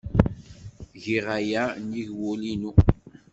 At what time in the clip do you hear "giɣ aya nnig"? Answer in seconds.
1.03-2.09